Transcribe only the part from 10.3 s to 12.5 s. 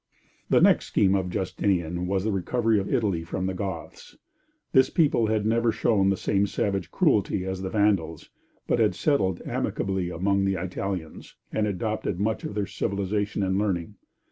the Italians, and adopted much